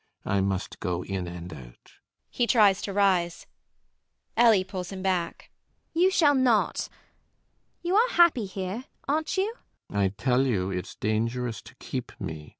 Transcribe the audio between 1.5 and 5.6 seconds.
out. [He tries to rise]. ELLIE [pulling him back].